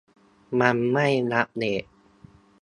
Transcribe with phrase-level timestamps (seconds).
[0.61, 1.83] มันไม่อัปเดต